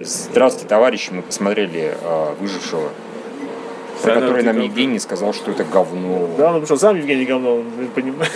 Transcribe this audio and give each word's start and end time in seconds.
Здравствуйте, 0.00 0.68
товарищи, 0.68 1.10
мы 1.10 1.22
посмотрели 1.22 1.96
э, 2.00 2.34
«Выжившего», 2.38 2.90
про 4.00 4.14
который 4.14 4.44
нам 4.44 4.54
говно. 4.54 4.62
Евгений 4.62 5.00
сказал, 5.00 5.34
что 5.34 5.50
это 5.50 5.64
говно. 5.64 6.28
Да, 6.38 6.52
ну 6.52 6.60
потому 6.60 6.66
что 6.66 6.76
сам 6.76 6.96
Евгений 6.96 7.24
говно, 7.24 7.56
он 7.56 7.88
понимает. 7.92 8.30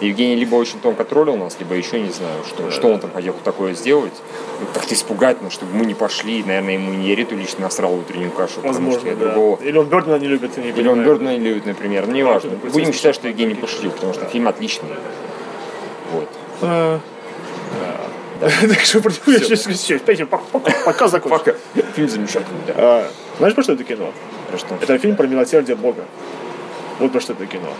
Евгений 0.00 0.36
либо 0.36 0.54
очень 0.54 0.78
тонко 0.78 1.04
троллил 1.04 1.36
нас, 1.36 1.56
либо 1.58 1.74
еще 1.74 2.00
не 2.00 2.10
знаю, 2.10 2.44
что, 2.46 2.70
что 2.70 2.88
он 2.88 3.00
там 3.00 3.10
хотел 3.12 3.34
такое 3.42 3.74
сделать. 3.74 4.12
Ну, 4.60 4.66
Как-то 4.72 4.94
испугать 4.94 5.42
нас, 5.42 5.52
чтобы 5.52 5.74
мы 5.74 5.84
не 5.84 5.94
пошли. 5.94 6.44
Наверное, 6.44 6.74
ему 6.74 6.92
не 6.92 7.12
Риту 7.12 7.34
лично 7.34 7.62
насрал 7.62 7.94
утреннюю 7.94 8.30
кашу, 8.30 8.60
что 8.60 8.68
Возможно, 8.68 9.08
я 9.08 9.16
да. 9.16 9.26
другого... 9.26 9.58
Или 9.62 9.78
он 9.78 9.86
Бёрдмана 9.86 10.20
не 10.20 10.28
любит, 10.28 10.56
не 10.58 10.70
Или 10.70 10.86
он. 10.86 11.02
Бёрдмана 11.02 11.38
не 11.38 11.44
любит, 11.44 11.66
например. 11.66 12.06
Ну, 12.06 12.12
неважно. 12.12 12.50
Будем 12.72 12.92
считать, 12.92 13.16
что 13.16 13.26
Евгений 13.26 13.54
пошутил, 13.54 13.90
потому 13.90 14.12
что 14.12 14.26
фильм 14.26 14.46
отличный. 14.46 14.90
Вот. 16.12 16.28
А, 16.60 17.00
да. 17.00 17.00
Так 18.68 18.80
что 18.80 19.00
про 19.00 19.10
него 19.10 19.32
я 19.32 19.38
сейчас 19.38 19.60
все, 19.66 19.98
пока- 20.84 21.08
закончим. 21.08 21.38
Пока. 21.38 21.54
Фильм 21.94 22.08
замечательный, 22.08 22.60
да. 22.66 22.74
А, 22.76 23.10
Знаешь, 23.38 23.54
про 23.54 23.62
что 23.62 23.72
это 23.74 23.84
кино? 23.84 24.12
Про 24.48 24.58
что? 24.58 24.78
Это 24.80 24.98
фильм 24.98 25.16
про 25.16 25.26
милосердие 25.26 25.76
Бога. 25.76 26.04
Вот 26.98 27.12
про 27.12 27.20
что 27.20 27.32
это 27.34 27.46
кино. 27.46 27.72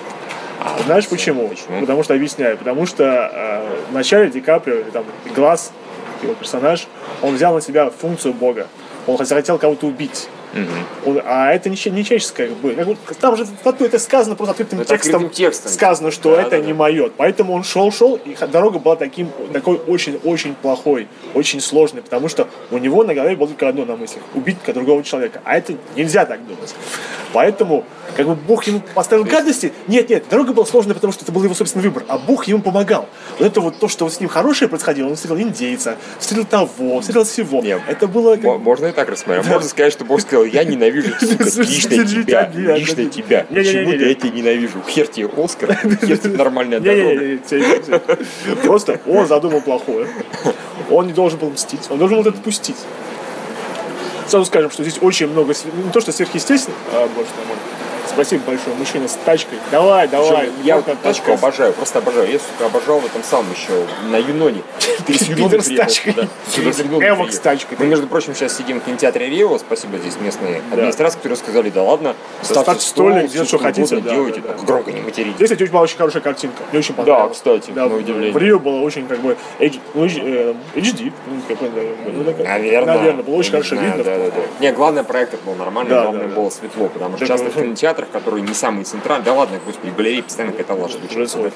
А, 0.61 0.79
Знаешь 0.87 1.09
почему? 1.09 1.49
Почему? 1.49 1.81
Потому 1.81 2.03
что 2.05 2.15
объясняю. 2.15 2.57
Потому 2.57 2.87
что 2.87 3.05
э, 3.05 3.91
в 3.91 3.95
начале 3.95 4.31
Ди 4.31 4.41
Каприо, 4.41 4.85
там 4.93 5.05
Глаз, 5.35 5.73
его 6.23 6.35
персонаж, 6.35 6.87
он 7.23 7.35
взял 7.35 7.55
на 7.55 7.61
себя 7.61 7.91
функцию 7.91 8.33
Бога. 8.33 8.69
Он 9.07 9.17
хотел 9.17 9.59
кого-то 9.59 9.87
убить. 9.87 10.29
Он- 11.07 11.21
а 11.25 11.53
это 11.53 11.69
не, 11.71 11.75
не 11.91 12.05
человеческое, 12.05 12.49
как 12.49 12.57
бы. 12.59 12.75
Как 12.75 12.87
бы, 12.87 12.97
Там 13.21 13.37
же 13.37 13.45
в 13.45 13.67
это 13.67 13.99
сказано 13.99 14.37
просто 14.37 14.53
открытым 14.53 14.81
Это 14.81 14.91
текстом. 14.91 15.15
открытым 15.17 15.35
текстом. 15.35 15.73
Сказано, 15.73 16.11
что 16.11 16.37
Да, 16.37 16.43
это 16.43 16.51
да, 16.53 16.59
не 16.59 16.73
да. 16.73 16.79
мое. 16.79 17.11
Поэтому 17.17 17.55
он 17.55 17.65
шел-шел, 17.65 18.17
и 18.25 18.37
дорога 18.51 18.79
была 18.79 18.97
таким, 18.97 19.31
такой 19.53 19.77
очень-очень 19.87 20.55
плохой, 20.55 21.09
очень 21.35 21.61
сложной, 21.61 22.03
потому 22.03 22.29
что 22.29 22.49
у 22.71 22.79
него 22.79 23.05
на 23.05 23.15
голове 23.15 23.37
было 23.37 23.49
только 23.49 23.69
одно 23.69 23.85
на 23.85 23.97
мыслях– 23.97 24.23
убить 24.35 24.59
другого 24.67 25.03
человека. 25.03 25.41
А 25.45 25.57
это 25.57 25.75
нельзя 25.97 26.25
так 26.27 26.47
думать. 26.47 26.75
Поэтому, 27.33 27.85
как 28.17 28.27
бы 28.27 28.35
Бог 28.35 28.65
ему 28.65 28.83
поставил 28.95 29.25
гадости. 29.25 29.73
Нет, 29.89 30.11
нет, 30.11 30.25
дорога 30.31 30.53
была 30.53 30.67
сложная, 30.67 30.95
потому 30.95 31.13
что 31.13 31.25
это 31.25 31.33
был 31.33 31.43
его 31.45 31.55
собственный 31.55 31.85
выбор, 31.85 32.05
а 32.09 32.19
Бог 32.19 32.47
ему 32.47 32.61
помогал. 32.63 33.09
Вот 33.39 33.47
это 33.47 33.61
вот 33.61 33.79
то, 33.79 33.89
что 33.89 34.05
вот 34.05 34.13
с 34.13 34.21
ним 34.21 34.29
хорошее 34.29 34.69
происходило, 34.69 35.09
он 35.09 35.17
встретил 35.17 35.39
индейца, 35.39 35.97
встретил 36.19 36.45
того, 36.45 37.01
встретил 37.01 37.25
всего. 37.25 37.63
Нет. 37.63 37.81
Это 37.89 38.07
было 38.07 38.35
как 38.37 38.45
Мо- 38.45 38.59
Можно 38.59 38.87
и 38.87 38.93
так 38.93 39.09
рассмотреть. 39.09 39.47
Можно 39.47 39.69
сказать, 39.69 39.93
что 39.93 40.05
Бог 40.05 40.21
сказал, 40.21 40.45
я 40.45 40.65
ненавижу, 40.65 41.13
сука, 41.21 41.45
лично 41.45 42.05
тебя, 42.05 42.51
лично 42.55 42.97
да, 42.97 43.03
да. 43.05 43.11
тебя. 43.11 43.47
Почему 43.49 43.93
я 43.93 44.15
тебя 44.15 44.31
ненавижу? 44.31 44.83
Хер 44.89 45.07
тебе 45.07 45.29
Оскар, 45.37 45.75
хер 46.05 46.19
тебе 46.19 46.37
нормальная 46.37 46.81
дорога. 46.81 47.39
Просто 48.63 49.01
он 49.07 49.27
задумал 49.27 49.61
плохое. 49.61 50.07
Он 50.91 51.07
не 51.07 51.13
должен 51.13 51.39
был 51.39 51.51
мстить, 51.51 51.81
он 51.89 51.99
должен 51.99 52.19
был 52.19 52.29
это 52.29 52.37
отпустить. 52.39 52.77
Сразу 54.33 54.47
скажем, 54.47 54.71
что 54.71 54.83
здесь 54.83 54.97
очень 55.03 55.27
много, 55.27 55.53
не 55.85 55.91
то 55.93 56.01
что 56.01 56.11
сверхъестественно, 56.11 56.75
а, 56.91 57.07
боже 57.15 57.29
мой. 57.47 57.82
Спасибо 58.15 58.43
большое, 58.47 58.77
мужчина 58.77 59.09
с 59.09 59.19
тачкой. 59.25 59.59
Давай, 59.71 60.07
давай. 60.09 60.49
Причем 60.49 60.65
Я 60.65 60.83
тачку 60.83 60.97
подкаст. 61.03 61.29
обожаю, 61.43 61.73
просто 61.73 61.99
обожаю. 61.99 62.31
Я, 62.31 62.39
сука, 62.39 62.67
обожал 62.67 63.01
в 63.01 63.07
этом 63.07 63.23
самом 63.23 63.51
еще 63.53 63.73
на 64.11 64.17
Юноне. 64.17 64.63
Ты 65.07 65.15
с 65.15 65.25
Пидор 65.29 65.63
с 65.63 65.69
тачкой. 65.75 66.13
Эвок 66.57 67.33
с 67.33 67.39
тачкой. 67.39 67.79
Мы, 67.81 67.87
между 67.87 68.07
прочим, 68.07 68.35
сейчас 68.35 68.57
сидим 68.57 68.81
в 68.81 68.85
кинотеатре 68.85 69.29
Рио. 69.31 69.57
Спасибо 69.59 69.97
здесь 69.99 70.17
местные 70.21 70.61
администрации, 70.71 71.17
которые 71.17 71.37
сказали, 71.37 71.71
да 71.71 71.83
ладно, 71.83 72.15
Ставьте 72.43 72.81
столик, 72.81 73.31
делайте, 73.31 73.45
что 73.45 73.59
хотите, 73.59 74.01
делайте, 74.01 74.41
только 74.41 74.65
громко 74.65 74.93
не 74.93 75.01
материтесь. 75.01 75.37
Здесь, 75.37 75.51
кстати, 75.51 75.71
была 75.71 75.83
очень 75.83 75.97
хорошая 75.97 76.23
картинка. 76.23 76.63
Мне 76.71 76.81
очень 76.81 76.95
понравилось. 76.95 77.37
кстати, 77.37 77.71
Да, 77.71 77.89
на 77.89 77.97
удивление. 77.97 78.33
В 78.33 78.39
Рио 78.39 78.59
было 78.59 78.81
очень 78.81 79.07
как 79.07 79.21
бы 79.21 79.37
H- 79.59 79.79
ну, 79.95 80.05
э, 80.05 80.55
HD. 80.75 81.13
ну, 81.27 81.57
ну, 82.13 82.45
Наверное. 82.45 82.97
Наверное, 82.97 83.23
было 83.23 83.37
очень 83.37 83.53
хорошо 83.53 83.77
видно. 83.77 84.05
Не, 84.61 84.73
главное, 84.73 85.03
проектор 85.03 85.41
был 85.45 85.55
нормальный, 85.55 85.91
главное, 85.93 86.29
было 86.29 86.51
светло, 86.51 86.89
потому 86.89 87.17
что 87.17 87.27
часто 87.27 87.51
в 87.51 87.57
ну, 87.57 87.75
кинотеатрах, 88.03 88.11
которые 88.11 88.43
не 88.43 88.55
самые 88.55 88.85
центральные, 88.85 89.25
да 89.25 89.33
ладно, 89.33 89.59
господи, 89.65 89.91
в 89.91 89.97
галерее 89.97 90.23
постоянно 90.23 90.53
какая-то 90.53 90.75
лажа 90.81 90.99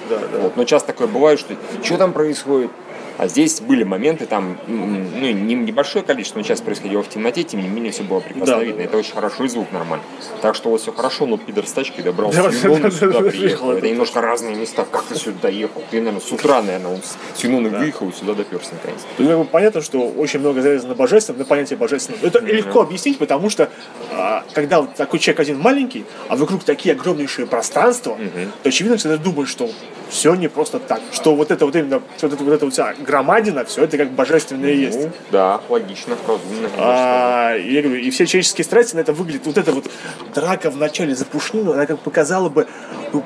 да, 0.09 0.19
да. 0.33 0.39
Вот, 0.39 0.57
но 0.57 0.65
часто 0.65 0.89
такое 0.89 1.07
бывает, 1.07 1.39
что 1.39 1.55
что 1.83 1.97
там 1.99 2.13
происходит? 2.13 2.71
А 3.19 3.29
здесь 3.29 3.61
были 3.61 3.83
моменты, 3.83 4.27
там, 4.27 4.59
ну, 4.67 4.87
не- 4.87 5.33
небольшое 5.55 6.05
количество, 6.05 6.39
но 6.39 6.45
часто 6.45 6.65
происходило 6.65 7.03
в 7.03 7.09
темноте, 7.09 7.43
тем 7.45 7.63
не 7.63 7.69
менее, 7.69 7.91
все 7.93 8.03
было 8.03 8.21
прекрасно 8.21 8.57
Да, 8.57 8.63
видно. 8.63 8.79
да, 8.79 8.85
Это 8.85 8.97
очень 8.99 9.15
хорошо, 9.15 9.45
и 9.45 9.49
звук 9.49 9.73
нормально. 9.73 10.05
Так 10.43 10.55
что 10.55 10.69
у 10.69 10.73
вас 10.73 10.83
все 10.83 10.93
хорошо, 10.93 11.27
но 11.27 11.39
пидор 11.39 11.67
с 11.67 11.73
тачкой 11.73 12.05
добрался 12.05 12.43
Да, 12.43 12.51
Юнона, 12.51 12.83
да, 12.83 12.91
сюда 12.91 13.21
да, 13.21 13.31
приехал. 13.31 13.67
да, 13.69 13.73
Это 13.75 13.83
да. 13.83 13.89
немножко 13.89 14.21
разные 14.21 14.55
места. 14.55 14.85
Как 14.91 15.05
ты 15.05 15.15
сюда 15.17 15.37
доехал? 15.43 15.83
Ты, 15.91 15.99
наверное, 15.99 16.21
с 16.21 16.31
утра, 16.31 16.61
наверное, 16.63 16.95
он 16.95 17.03
с 17.03 17.17
с 17.39 17.45
Юнона 17.45 17.69
выехал 17.71 18.09
и 18.09 18.13
сюда 18.13 18.35
доперся 18.35 18.71
наконец. 18.73 19.01
Бы 19.39 19.45
понятно, 19.45 19.81
что 19.83 20.01
очень 20.09 20.41
много 20.41 20.61
завязано 20.63 20.91
на 20.91 20.95
божественном, 20.97 21.39
на 21.41 21.45
понятие 21.45 21.77
божественного. 21.79 22.27
Это 22.27 22.39
легко 22.41 22.81
объяснить, 22.83 23.19
потому 23.19 23.51
что 23.51 23.71
а, 24.13 24.45
когда 24.53 24.81
вот 24.83 24.95
такой 24.95 25.19
человек 25.19 25.41
один 25.41 25.59
маленький, 25.59 26.05
а 26.29 26.37
вокруг 26.37 26.65
такие 26.65 26.95
огромнейшие 26.95 27.47
пространства, 27.47 28.17
то 28.63 28.69
очевидно, 28.69 28.99
что 28.99 29.17
ты 29.17 29.23
думаешь, 29.23 29.49
что 29.49 29.71
все 30.09 30.35
не 30.35 30.49
просто 30.49 30.79
так, 30.79 31.01
что 31.13 31.35
вот 31.35 31.51
это 31.51 31.67
вот 31.67 31.75
именно, 31.75 32.01
вот 32.21 32.33
это 32.33 32.45
вот 32.45 32.53
эта 32.53 32.65
вот 32.65 32.73
вся 32.73 32.95
громадина, 33.07 33.65
все 33.65 33.85
это 33.85 33.97
как 33.97 34.11
божественное 34.11 34.73
и 34.73 34.79
есть. 34.79 35.01
Ну, 35.01 35.11
да, 35.31 35.61
логично, 35.69 36.17
разумно. 36.27 36.69
А, 36.79 37.57
и 37.57 37.73
я 37.73 37.83
говорю, 37.83 38.01
и 38.01 38.11
все 38.11 38.27
человеческие 38.27 38.65
страсти 38.65 38.97
на 38.97 39.01
это 39.01 39.13
выглядят. 39.13 39.47
Вот 39.47 39.57
эта 39.57 39.73
вот 39.73 39.91
драка 40.35 40.71
в 40.71 40.77
начале 40.77 41.15
за 41.15 41.25
пушнину, 41.25 41.73
она 41.73 41.87
как 41.87 42.01
показала 42.01 42.49
бы 42.49 42.67
ну, 43.13 43.25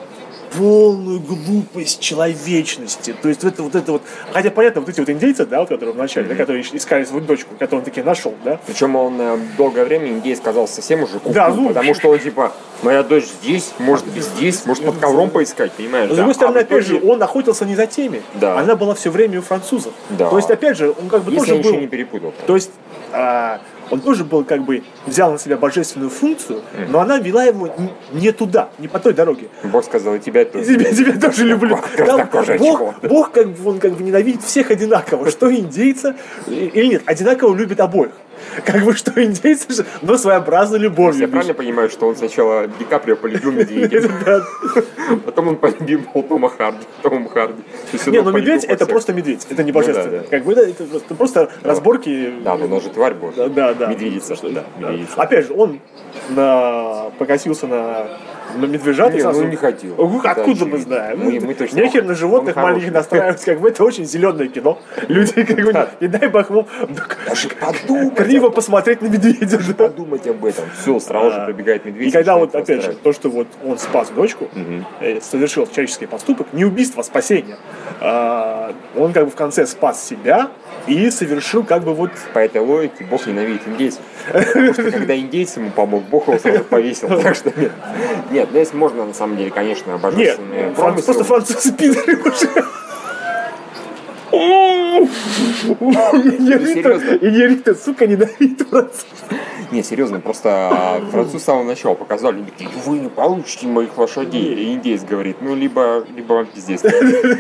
полную 0.57 1.21
глупость 1.21 2.01
человечности. 2.01 3.15
То 3.21 3.29
есть 3.29 3.45
это 3.45 3.63
вот 3.63 3.75
это 3.75 3.93
вот. 3.93 4.03
Хотя 4.33 4.51
понятно, 4.51 4.81
вот 4.81 4.91
эти 4.91 5.01
вот 5.01 5.09
индейцы, 5.09 5.47
да, 5.47 5.61
вот, 5.61 5.69
которые 5.69 5.95
в 5.95 5.99
начале, 5.99 6.29
да, 6.29 6.35
которые 6.35 6.63
искали 6.63 7.05
свою 7.05 7.25
дочку, 7.25 7.55
которую 7.59 7.81
он 7.81 7.85
таки 7.85 8.03
нашел, 8.03 8.35
да. 8.45 8.59
Причем 8.67 8.97
он 8.97 9.21
э, 9.21 9.39
долгое 9.57 9.85
время 9.85 10.09
индейец 10.09 10.41
казался 10.41 10.75
совсем 10.75 11.03
уже 11.03 11.15
куку, 11.15 11.33
Да, 11.33 11.49
ну, 11.49 11.69
потому 11.69 11.95
что 11.95 12.09
он 12.09 12.19
типа, 12.19 12.53
моя 12.83 13.03
дочь 13.03 13.27
здесь, 13.43 13.73
может 13.79 14.07
быть 14.07 14.25
здесь, 14.25 14.65
может 14.67 14.85
под 14.85 14.99
ковром 14.99 15.31
поискать, 15.31 15.73
понимаешь? 15.73 16.09
Но, 16.09 16.15
с 16.15 16.17
да. 16.17 16.23
другой 16.23 16.35
стороны, 16.35 16.59
А 16.59 16.61
опять 16.63 16.87
же, 16.87 17.01
он 17.01 17.23
охотился 17.23 17.65
не 17.65 17.77
за 17.77 17.87
теми. 17.87 18.23
Да. 18.35 18.59
Она 18.59 18.77
была 18.77 18.95
все 18.95 19.11
время 19.11 19.39
у 19.39 19.43
французов. 19.43 19.93
Да. 20.11 20.29
То 20.31 20.37
есть, 20.37 20.51
опять 20.51 20.77
же, 20.77 20.91
он 20.91 21.09
как 21.09 21.23
бы 21.23 21.33
если 21.33 21.57
тоже 21.57 21.63
был. 21.63 21.81
не 21.81 21.87
перепутал. 21.87 22.35
То 22.47 22.55
есть 22.55 22.71
а, 23.13 23.61
он 23.91 24.01
тоже 24.01 24.25
был 24.25 24.45
как 24.45 24.65
бы 24.65 24.83
взял 25.07 25.33
на 25.33 25.39
себя 25.39 25.57
божественную 25.57 26.11
функцию, 26.11 26.63
но 26.89 27.01
она 27.01 27.19
вела 27.19 27.45
его 27.45 27.69
не 28.13 28.33
туда, 28.33 28.71
не 28.79 28.89
по 28.89 28.99
той 28.99 29.13
дороге. 29.13 29.49
Бог 29.65 29.85
сказал, 29.85 30.15
и 30.15 30.19
тебя 30.19 30.45
тоже. 30.45 30.65
Тебя, 30.65 30.93
тебя 30.93 31.21
тоже 31.21 31.45
люблю. 31.45 31.79
Краснокожая 31.97 32.59
Бог. 32.59 33.01
Бог 33.03 33.33
как 33.33 33.49
бы, 33.49 33.71
он 33.71 33.79
как 33.79 33.93
бы 33.93 34.03
ненавидит 34.03 34.43
всех 34.43 34.71
одинаково, 34.71 35.31
что 35.31 35.53
индейца 35.55 36.17
или 36.47 36.87
нет, 36.87 37.03
одинаково 37.07 37.55
любит 37.55 37.81
обоих. 37.81 38.13
Как 38.65 38.85
бы 38.85 38.95
что 38.95 39.23
индейцы, 39.23 39.73
же, 39.73 39.87
но 40.03 40.17
своеобразной 40.17 40.79
любовью. 40.79 41.21
Я 41.21 41.29
правильно 41.29 41.55
понимаю, 41.55 41.91
что 41.91 42.09
он 42.09 42.17
сначала 42.17 42.67
Ди 42.67 42.85
Каприо 42.85 43.17
полюбил 43.17 43.53
медведя, 43.53 44.09
потом 45.25 45.49
он 45.49 45.57
полюбил 45.57 46.03
Тома 46.29 46.49
Харди, 46.49 46.85
Тома 47.03 47.29
Харди. 47.29 47.63
Не, 48.07 48.23
ну 48.23 48.33
медведь 48.33 48.65
это 48.65 48.87
просто 48.87 49.13
медведь, 49.13 49.47
это 49.49 49.63
не 49.63 49.73
божественно. 49.73 50.25
Как 50.31 50.45
бы 50.45 50.53
это, 50.53 51.15
просто- 51.15 51.51
разборки. 51.63 52.33
Да, 52.43 52.57
но 52.57 52.75
он 52.77 52.83
же 52.83 52.91
тварь 52.91 53.15
была. 53.15 53.49
Да, 53.49 53.75
да. 53.75 53.87
Медведица. 53.87 54.35
Что, 54.35 54.51
да, 54.51 54.65
да. 54.79 54.91
Медведица. 54.91 55.15
Опять 55.21 55.47
же, 55.47 55.55
он 55.55 55.81
покосился 57.19 57.67
на, 57.67 58.07
на 58.57 58.67
медвежат. 58.67 59.13
и 59.13 59.17
Не, 59.17 59.21
сразу- 59.23 59.43
ну 59.43 59.49
не 59.49 59.57
хотел. 59.57 59.95
Откуда 60.25 60.67
мы 60.67 60.79
знаем? 60.79 61.19
Мы- 61.23 61.41
мы 61.41 61.55
точно- 61.55 61.77
Нехер 61.81 62.05
на 62.05 62.15
животных 62.15 62.57
он 62.57 62.63
маленьких 62.63 62.93
настраивать, 62.93 63.45
как 63.45 63.61
бы 63.61 63.69
это 63.69 63.85
очень 63.85 64.05
зеленое 64.05 64.49
кино. 64.49 64.79
Люди, 65.09 65.43
как 65.45 65.57
бы, 65.57 65.89
не 66.01 66.09
дай 66.09 66.29
бог 66.29 66.51
вам 66.51 66.67
криво 68.17 68.51
посмотреть 68.51 69.03
на 69.03 69.07
медведя. 69.07 69.59
подумать 69.75 70.27
об 70.27 70.45
этом. 70.45 70.65
Все, 70.81 70.99
сразу 71.01 71.31
же 71.33 71.45
пробегает 71.45 71.85
медведь. 71.85 72.09
И 72.09 72.11
когда 72.11 72.37
вот, 72.37 72.55
опять 72.55 72.83
же, 72.85 72.93
то, 72.95 73.13
что 73.13 73.29
вот 73.31 73.47
он 73.65 73.79
спас 73.79 74.11
дочку, 74.11 74.49
э, 75.01 75.21
совершил 75.21 75.67
человеческий 75.67 76.07
поступок, 76.07 76.49
не 76.53 76.65
убийство, 76.65 77.01
а 77.01 77.05
спасение, 77.05 77.57
а, 78.01 78.73
он 78.97 79.13
как 79.13 79.27
бы 79.27 79.31
в 79.31 79.35
конце 79.35 79.67
спас 79.67 80.05
себя 80.05 80.51
и 80.87 81.11
совершил 81.11 81.65
как 81.65 81.85
бы 81.85 81.95
вот 81.95 82.11
По 82.33 82.39
этой 82.39 82.61
логике 82.61 83.05
Бог 83.05 83.27
ненавидит 83.27 83.63
индейцев. 83.67 84.01
Потому 84.33 84.73
что 84.73 84.91
когда 84.91 85.17
индейец 85.17 85.57
ему 85.57 85.71
помог, 85.71 86.03
Бог 86.05 86.29
его 86.29 86.39
сразу 86.39 86.65
повесил. 86.65 87.09
Так 87.21 87.35
что 87.35 87.53
нет. 87.57 87.73
Нет, 88.31 88.40
ну 88.53 88.59
если 88.59 88.77
можно, 88.77 89.05
на 89.05 89.15
самом 89.15 89.37
деле, 89.37 89.51
конечно, 89.51 89.93
Нет, 89.93 90.01
божественные 90.01 90.71
промыслы. 90.71 91.05
просто 91.15 91.25
французы 91.25 91.73
пидоры 91.73 92.17
уже. 92.23 92.65
Инерита, 94.91 96.67
серьезно? 96.67 97.19
Инерита, 97.21 97.75
сука, 97.75 98.07
ненавидит 98.07 98.69
французов. 98.69 99.07
Не, 99.73 99.85
серьезно, 99.85 100.19
просто 100.19 100.49
а, 100.51 101.01
французы 101.13 101.39
с 101.39 101.45
самого 101.45 101.63
начала 101.63 101.95
показали, 101.95 102.37
они 102.39 102.47
такие, 102.47 102.69
вы 102.85 102.99
не 102.99 103.09
получите 103.09 103.69
моих 103.69 103.97
лошадей. 103.97 104.55
И 104.55 104.73
индейец 104.75 105.05
говорит, 105.05 105.37
ну, 105.41 105.55
либо, 105.55 106.05
либо 106.15 106.33
вам 106.33 106.47
пиздец. 106.47 106.83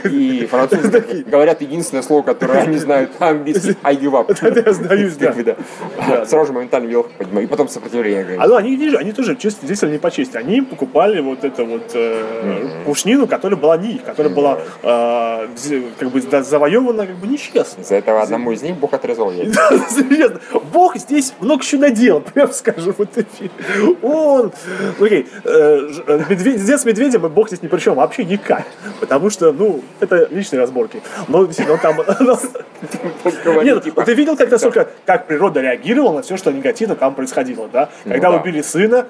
И 0.05 0.47
французы 0.49 1.25
говорят 1.27 1.61
единственное 1.61 2.03
слово, 2.03 2.23
которое 2.23 2.61
они 2.61 2.79
знают 2.79 3.11
по-английски, 3.13 3.77
I 3.83 3.97
give 3.97 4.13
up. 4.13 4.65
Я 4.65 4.73
сдаюсь, 4.73 5.17
да. 5.17 6.25
Сразу 6.25 6.47
же 6.47 6.53
моментально 6.53 6.87
вел, 6.87 7.03
поднимаю. 7.19 7.47
И 7.47 7.51
потом 7.51 7.69
сопротивление. 7.69 8.37
А 8.39 8.47
ну, 8.47 8.55
они, 8.55 8.95
они 8.97 9.13
тоже 9.13 9.35
честно, 9.35 9.67
действовали 9.67 9.95
не 9.95 10.01
по 10.01 10.11
чести. 10.13 10.37
Они 10.37 10.61
покупали 10.61 11.21
вот 11.21 11.43
эту 11.43 11.67
вот 11.67 11.91
э, 11.95 12.69
пушнину, 12.87 13.27
которая 13.27 13.59
была 13.59 13.77
не 13.77 13.95
их, 13.95 14.05
которая 14.05 14.33
была 14.33 14.59
вз- 14.83 15.91
как 15.99 16.11
бы 16.11 16.21
завоевана 16.21 17.07
как 17.07 17.17
бы 17.17 17.27
нечестно. 17.49 17.83
Из-за 17.83 17.97
этого 17.97 18.23
одному 18.23 18.53
из 18.53 18.63
них 18.63 18.77
Бог 18.77 18.93
отрезал 18.93 19.31
яйца. 19.33 19.61
Да, 19.71 19.79
серьезно. 19.89 20.41
Бог 20.73 20.97
здесь 20.97 21.33
много 21.41 21.65
чего 21.65 21.83
наделал, 21.83 22.21
прям 22.35 22.53
скажу. 22.53 22.95
Вот 22.97 23.17
эти. 23.17 23.51
Он, 24.03 24.53
ну, 24.99 25.05
окей, 25.07 25.27
э, 25.45 25.89
э, 26.07 26.25
медведь, 26.29 26.61
с 26.61 26.85
медведем 26.85 27.23
Бог 27.29 27.49
здесь 27.49 27.63
ни 27.63 27.69
при 27.69 27.79
чем, 27.79 27.95
вообще 27.97 28.25
никак. 28.25 28.67
Потому 29.01 29.31
что, 29.31 29.53
ну, 29.53 29.83
это 30.01 30.29
личные 30.31 30.61
разборки. 30.61 31.03
Но 31.29 31.45
действительно, 31.45 31.75
он 31.75 31.81
там... 31.81 31.97
Нет, 33.65 33.85
типа, 33.85 34.01
ну, 34.01 34.07
ты 34.07 34.15
видел, 34.15 34.37
как 34.37 34.51
насколько, 34.51 34.89
как 35.05 35.27
природа 35.27 35.61
реагировала 35.61 36.17
на 36.17 36.23
все, 36.23 36.37
что 36.37 36.51
негативно 36.53 36.97
там 36.97 37.15
происходило, 37.15 37.69
да? 37.69 37.91
Когда 38.05 38.31
да. 38.31 38.37
убили 38.37 38.63
сына, 38.63 39.07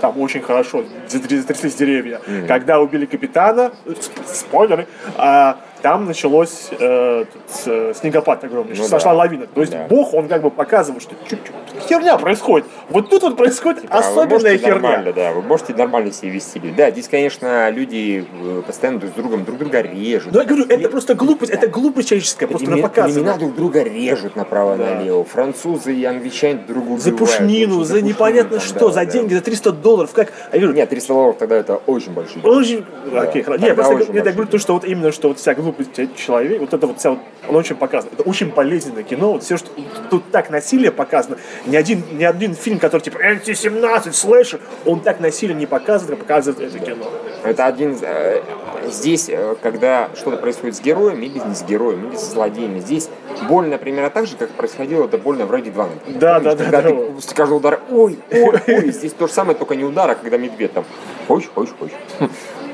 там 0.00 0.18
очень 0.20 0.40
хорошо 0.40 0.84
затр- 1.08 1.40
затряслись 1.40 1.74
деревья. 1.74 2.20
Когда 2.48 2.80
убили 2.80 3.06
капитана, 3.06 3.72
э, 3.84 3.90
сп- 3.90 4.26
спойлеры, 4.26 4.86
а, 5.16 5.58
там 5.82 6.06
началось 6.06 6.68
э, 6.78 7.24
э, 7.66 7.92
снегопад 7.94 8.44
огромный, 8.44 8.74
Ну 8.76 8.84
сошла 8.84 9.12
да. 9.12 9.18
лавина. 9.18 9.46
То 9.46 9.60
есть 9.60 9.72
Да. 9.72 9.86
Бог, 9.88 10.14
он 10.14 10.28
как 10.28 10.42
бы 10.42 10.50
показывает, 10.50 11.02
что 11.02 11.14
чуть-чуть 11.28 11.52
херня 11.88 12.16
происходит. 12.18 12.66
Вот 12.88 13.08
тут 13.10 13.22
вот 13.22 13.36
происходит 13.36 13.84
А 13.88 14.00
вы 14.00 14.00
особенная 14.00 14.58
херня. 14.58 14.74
Нормально, 14.74 15.12
да, 15.12 15.32
вы 15.32 15.42
можете 15.42 15.74
нормально 15.74 16.12
себя 16.12 16.30
вести. 16.32 16.60
Да, 16.76 16.90
здесь, 16.90 17.08
конечно, 17.08 17.70
люди 17.70 18.26
э, 18.42 18.62
постоянно 18.66 18.98
друг 19.00 19.12
с 19.12 19.14
другом 19.14 19.44
друг 19.44 19.58
друга 19.58 19.80
режут. 19.80 20.32
Но 20.32 20.40
я 20.40 20.46
говорю, 20.46 20.66
это 20.68 20.88
просто 20.88 21.14
глупость, 21.14 21.52
это 21.52 21.66
глупость 21.66 22.08
человеческая, 22.08 22.46
просто 22.46 22.72
она 22.72 22.82
показана. 22.82 23.34
друг 23.38 23.54
друга 23.54 23.82
режут 23.82 24.36
направо-налево. 24.36 25.24
Французы 25.24 25.94
и 25.94 26.04
англичане 26.04 26.60
друг 26.66 26.84
друга 26.84 27.00
За 27.00 27.12
пушнину, 27.12 27.76
Очень 27.76 27.84
за 27.86 28.02
непонятно 28.02 28.58
пушнину, 28.58 28.76
что, 28.76 28.88
да, 28.88 28.92
за 28.94 29.04
да. 29.04 29.06
деньги, 29.06 29.34
за 29.34 29.40
300 29.40 29.72
долларов, 29.72 30.12
как... 30.12 30.32
Я 30.52 30.58
говорю, 30.58 30.76
Нет, 30.76 30.88
300 30.88 31.08
долларов 31.08 31.36
тогда 31.38 31.56
это 31.56 31.76
очень 31.86 32.12
большие. 32.12 32.42
Очень, 32.42 32.84
окей, 33.14 33.42
хорошо. 33.42 33.64
Нет, 33.64 33.76
просто 33.76 34.12
я 34.12 34.22
говорю 34.32 34.46
то, 34.46 34.58
что 34.58 34.74
вот 34.74 34.84
именно, 34.84 35.12
что 35.12 35.28
вот 35.28 35.38
вся 35.38 35.54
глупость 35.54 35.69
человека, 36.16 36.60
вот 36.60 36.74
это 36.74 36.86
вот 36.86 36.98
вся 36.98 37.10
вот, 37.10 37.18
оно 37.48 37.58
очень 37.58 37.76
показано. 37.76 38.12
Это 38.12 38.22
очень 38.22 38.50
полезное 38.50 39.02
кино, 39.02 39.32
вот 39.32 39.42
все, 39.42 39.56
что 39.56 39.68
тут 40.10 40.30
так 40.30 40.50
насилие 40.50 40.92
показано. 40.92 41.38
Ни 41.66 41.76
один, 41.76 42.02
ни 42.12 42.24
один 42.24 42.54
фильм, 42.54 42.78
который 42.78 43.02
типа 43.02 43.18
NC-17, 43.18 44.12
слэшер, 44.12 44.60
он 44.84 45.00
так 45.00 45.20
насилие 45.20 45.56
не 45.56 45.66
показывает, 45.66 46.18
как 46.18 46.26
показывает 46.26 46.74
это 46.74 46.84
кино. 46.84 47.06
Это 47.44 47.66
один... 47.66 47.96
э, 48.00 48.42
Здесь, 48.86 49.28
э, 49.28 49.56
когда 49.62 50.08
что-то 50.16 50.38
происходит 50.38 50.76
с 50.76 50.80
героем, 50.80 51.20
или 51.20 51.38
не 51.38 51.54
с 51.54 51.62
героем, 51.62 52.08
или 52.08 52.16
со 52.16 52.30
злодеями, 52.30 52.78
здесь 52.78 53.08
больно 53.48 53.76
примерно 53.78 54.10
так 54.10 54.26
же, 54.26 54.36
как 54.36 54.50
происходило 54.50 55.04
это 55.04 55.18
больно 55.18 55.44
в 55.46 55.54
Рейде 55.54 55.70
2. 55.70 55.86
например. 55.86 56.18
Да, 56.20 56.40
да, 56.40 56.54
да, 56.54 56.64
Когда 56.64 56.82
да. 56.82 56.88
ты 56.88 56.94
после 57.12 57.36
каждого 57.36 57.58
удара, 57.58 57.80
ой, 57.90 58.18
ой, 58.30 58.60
ой, 58.66 58.90
здесь 58.92 59.12
то 59.12 59.26
же 59.26 59.32
самое, 59.32 59.56
только 59.56 59.76
не 59.76 59.84
удара, 59.84 60.14
когда 60.14 60.38
медведь 60.38 60.72
там, 60.72 60.84
хочешь, 61.28 61.50
хочешь, 61.54 61.74
хочешь. 61.78 61.94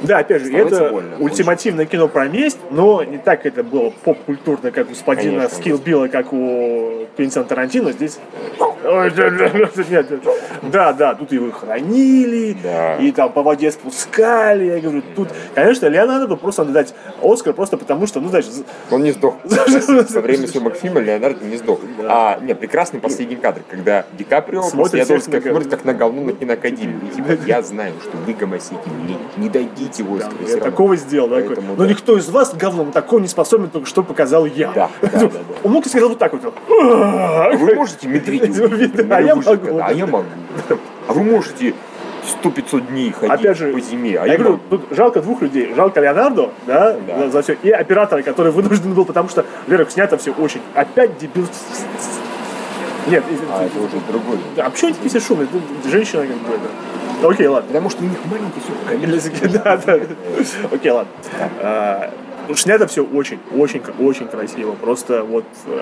Да, 0.06 0.18
опять 0.18 0.42
же, 0.42 0.48
Становится 0.48 0.84
это 0.84 0.92
больно, 0.92 1.16
ультимативное 1.18 1.86
кино 1.86 2.08
про 2.08 2.28
месть, 2.28 2.58
но 2.70 3.02
не 3.02 3.18
так 3.18 3.46
это 3.46 3.62
было 3.62 3.90
поп-культурно, 4.04 4.70
как 4.70 4.86
у 4.86 4.90
господина 4.90 5.48
Скилл 5.48 5.78
Билла, 5.78 6.08
как 6.08 6.32
у 6.32 7.06
Квентина 7.16 7.44
Тарантино. 7.44 7.92
Здесь... 7.92 8.18
Да, 8.82 9.08
да, 9.10 9.50
нет, 9.90 10.10
нет. 10.12 11.18
Тут 11.18 11.32
его 11.32 11.50
хранили, 11.50 12.56
Да. 12.62 12.96
и 12.96 13.10
там 13.10 13.32
по 13.32 13.42
воде 13.42 13.70
спускали. 13.70 14.66
Я 14.66 14.80
говорю, 14.80 15.02
тут, 15.14 15.28
конечно, 15.54 15.86
Леонардо 15.86 16.36
просто 16.36 16.62
надо 16.62 16.74
дать 16.74 16.94
Оскар 17.22 17.52
просто 17.52 17.76
потому, 17.76 18.06
что, 18.06 18.20
ну, 18.20 18.28
знаешь, 18.28 18.46
Он 18.90 19.02
не 19.02 19.12
сдох. 19.12 19.36
Во 19.44 20.20
время 20.20 20.46
съемок 20.46 20.76
фильма 20.76 21.00
Леонардо 21.00 21.44
не 21.44 21.56
сдох. 21.56 21.80
А, 22.08 22.38
не, 22.40 22.54
прекрасный 22.54 23.00
последний 23.00 23.36
кадр, 23.36 23.62
когда 23.68 24.06
Ди 24.12 24.24
Каприо 24.24 24.62
Смотрит 24.62 25.06
как 25.06 25.42
смотрит 25.42 25.68
как 25.68 25.84
на 25.84 25.94
говно 25.94 26.22
на 26.22 26.32
киноакадемии. 26.32 27.08
И 27.08 27.16
типа, 27.16 27.38
я 27.46 27.62
знаю, 27.62 27.94
что 28.02 28.16
вы 28.18 28.32
гомосеки, 28.32 28.88
не 29.36 29.48
дадите 29.48 29.95
Оскара. 30.02 30.32
я 30.40 30.46
всё 30.46 30.54
равно». 30.56 30.70
такого 30.70 30.96
сделал, 30.96 31.28
да, 31.28 31.36
такой, 31.36 31.48
Поэтому, 31.56 31.74
но 31.76 31.84
да. 31.84 31.88
никто 31.90 32.16
из 32.18 32.28
вас 32.28 32.54
говном 32.54 32.92
такого 32.92 33.20
не 33.20 33.28
способен, 33.28 33.70
только 33.70 33.88
что 33.88 34.02
показал 34.02 34.46
я. 34.46 34.72
Да, 34.72 34.90
да, 35.02 35.08
да, 35.12 35.20
да. 35.20 35.38
Он 35.64 35.72
мог 35.72 35.86
сказать 35.86 36.08
вот 36.08 36.18
так 36.18 36.32
вот. 36.32 36.54
Вы 36.68 37.74
можете 37.74 38.08
медведя 38.08 38.64
убить, 38.64 38.92
А 39.10 39.20
я 39.20 39.36
могу. 39.36 39.78
А 39.82 39.92
я 39.92 40.06
могу. 40.06 40.26
А 41.08 41.12
вы 41.12 41.22
можете 41.22 41.74
100-500 42.42 42.88
дней 42.88 43.12
ходить 43.12 43.32
Опять 43.32 43.56
же, 43.56 43.72
по 43.72 43.80
зиме, 43.80 44.18
а 44.18 44.26
я 44.26 44.32
я 44.32 44.38
говорю, 44.38 44.58
тут 44.68 44.82
жалко 44.90 45.20
двух 45.22 45.42
людей. 45.42 45.72
Жалко 45.76 46.00
Леонардо, 46.00 46.50
да, 46.66 46.96
Да. 47.06 47.28
За, 47.30 47.42
все, 47.42 47.56
и 47.62 47.70
оператора, 47.70 48.22
который 48.22 48.50
вынужден 48.50 48.94
был, 48.94 49.04
потому 49.04 49.28
что, 49.28 49.44
во-первых, 49.66 49.90
снято 49.90 50.16
все 50.18 50.32
очень. 50.32 50.60
Опять 50.74 51.18
дебил. 51.18 51.46
Нет, 53.08 53.22
А 53.52 53.64
это 53.64 53.78
уже 53.78 54.02
другой. 54.10 54.38
а 54.56 54.70
почему 54.70 54.90
эти 54.90 55.08
все 55.08 55.20
шумные? 55.20 55.46
Тут 55.46 55.62
женщина 55.88 56.22
как 56.22 56.36
бы 56.38 56.54
это. 56.54 56.68
Ну, 57.22 57.30
Окей, 57.30 57.46
ладно. 57.46 57.66
Потому 57.68 57.90
что 57.90 58.02
у 58.02 58.06
них 58.06 58.18
маленький 58.26 58.60
сок. 58.60 59.52
Да, 59.64 59.76
да. 59.84 59.98
Окей, 60.72 60.90
ладно. 60.90 61.10
А, 61.60 62.10
Снято 62.54 62.86
все 62.86 63.02
очень, 63.04 63.40
очень, 63.56 63.82
очень 63.98 64.28
красиво. 64.28 64.72
Просто 64.80 65.24
вот, 65.24 65.44
э, 65.66 65.80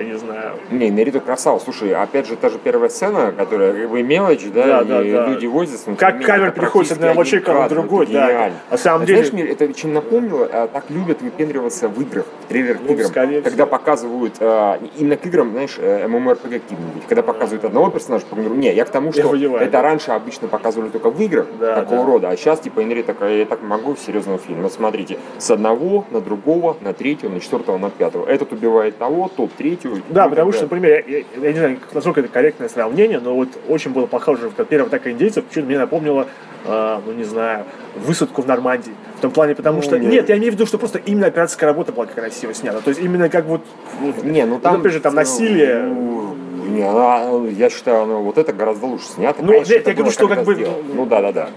я 0.00 0.04
не 0.04 0.18
знаю. 0.18 0.52
Не, 0.70 0.90
Нарита 0.90 1.18
красава. 1.20 1.58
Слушай, 1.60 1.94
опять 1.94 2.26
же, 2.28 2.36
та 2.36 2.50
же 2.50 2.58
первая 2.58 2.90
сцена, 2.90 3.32
которая 3.32 3.72
как 3.72 3.88
бы 3.90 4.02
мелочь, 4.02 4.44
Да, 4.52 4.66
да, 4.66 4.84
да, 4.84 5.02
и 5.02 5.10
да. 5.12 5.26
люди 5.28 5.46
возятся. 5.46 5.90
но 5.90 5.96
Как 5.96 6.22
камера 6.22 6.50
переходит 6.50 6.90
с 6.90 6.92
одного 6.92 7.24
человека 7.24 7.54
на 7.54 7.68
другой, 7.70 8.06
да. 8.06 8.50
На 8.70 8.76
самом 8.76 9.02
А 9.02 9.06
деле- 9.06 9.24
Знаешь, 9.24 9.32
мне 9.32 9.44
это 9.50 9.72
чем 9.72 9.94
напомнило, 9.94 10.46
а, 10.52 10.68
так 10.68 10.84
любят 10.90 11.22
выпендриваться 11.22 11.88
в 11.88 11.98
играх, 12.02 12.26
в 12.52 12.54
трейлерах 12.54 12.78
к 12.78 12.84
Ну, 12.86 12.94
играм, 12.94 13.42
когда 13.42 13.66
показывают, 13.66 14.34
а, 14.40 14.78
именно 14.98 15.16
к 15.16 15.26
играм, 15.26 15.50
знаешь, 15.52 15.76
э, 15.78 16.06
MMORPG 16.06 16.60
какие-нибудь, 16.60 17.02
когда 17.08 17.22
показывают 17.22 17.64
одного 17.64 17.90
персонажа, 17.90 18.26
по 18.26 18.36
другому. 18.36 18.60
Не, 18.60 18.72
я 18.74 18.84
к 18.84 18.90
тому, 18.90 19.12
что 19.12 19.28
понимаю, 19.28 19.62
это 19.62 19.72
да. 19.72 19.82
раньше 19.82 20.10
обычно 20.10 20.48
показывали 20.48 20.90
только 20.90 21.10
в 21.10 21.20
играх 21.20 21.46
Да, 21.58 21.76
такого 21.76 22.00
да. 22.04 22.06
рода, 22.06 22.28
а 22.30 22.36
сейчас, 22.36 22.60
типа, 22.60 22.82
Инри 22.82 23.02
такая, 23.02 23.38
я 23.38 23.46
так 23.46 23.62
могу 23.62 23.94
в 23.94 23.98
серьезном 23.98 24.38
фильме. 24.38 24.62
Вот 24.62 24.72
смотрите, 24.72 25.18
с 25.38 25.50
одного 25.50 26.04
на 26.10 26.20
другого, 26.20 26.76
на 26.80 26.92
третьего, 26.92 27.30
на 27.30 27.40
четвертого, 27.40 27.78
на 27.78 27.90
пятого. 27.90 28.26
Этот 28.26 28.52
убивает 28.52 28.98
того, 28.98 29.30
тот 29.34 29.52
третьего. 29.52 29.98
Да, 30.10 30.24
Ну, 30.24 30.30
потому 30.30 30.50
как 30.50 30.56
что, 30.56 30.64
например, 30.66 31.04
я, 31.06 31.18
я- 31.18 31.24
я 31.40 31.52
не 31.52 31.58
знаю, 31.58 31.78
насколько 31.92 32.20
это 32.20 32.28
корректное 32.28 32.68
сравнение, 32.68 33.20
но 33.20 33.34
вот 33.34 33.48
очень 33.68 33.92
было 33.92 34.06
похоже, 34.06 34.50
как 34.56 34.66
первая 34.68 34.88
атака 34.88 35.10
индейцев, 35.10 35.44
почему-то 35.44 35.68
мне 35.68 35.78
напомнило, 35.78 36.26
э, 36.66 36.98
ну 37.06 37.12
не 37.12 37.24
знаю, 37.24 37.64
высадку 37.96 38.42
в 38.42 38.46
Нормандии. 38.46 38.92
В 39.18 39.20
том 39.22 39.30
плане, 39.30 39.54
потому 39.54 39.76
Ну, 39.76 39.82
что... 39.82 39.98
нет. 39.98 40.28
Я 40.28 40.36
имею 40.38 40.50
в 40.50 40.54
виду, 40.56 40.66
что 40.66 40.78
просто 40.78 40.98
именно 40.98 41.26
операторская 41.28 41.68
работа 41.68 41.92
была 41.92 42.06
красиво 42.42 42.54
снята. 42.54 42.80
То 42.80 42.90
есть 42.90 43.00
именно 43.00 43.28
как 43.28 43.44
вот... 43.46 43.60
вот- 44.00 44.24
Не, 44.24 44.44
ну 44.46 44.58
там... 44.58 44.80
опять 44.80 44.92
же, 44.92 45.00
там 45.00 45.14
насилие... 45.14 45.82
Ну, 45.82 46.34
Не, 46.68 46.82
она, 46.82 47.24
я 47.50 47.70
считаю, 47.70 48.02
оно 48.02 48.22
вот 48.22 48.38
это 48.38 48.52
гораздо 48.52 48.86
лучше 48.86 49.06
снято. 49.06 49.42
Ну, 49.42 49.48
Конечно, 49.52 49.74
это 49.74 49.90
я 49.90 49.96
говорю, 49.96 50.12
что 50.12 50.28
как 50.28 50.44
бы- 50.44 50.54
сделано. 50.54 50.76
Ну 50.94 51.06
да, 51.06 51.20
да, 51.20 51.32
да. 51.32 51.48